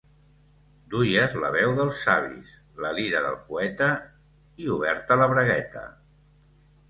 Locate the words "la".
1.41-1.49, 2.85-2.93, 5.23-5.31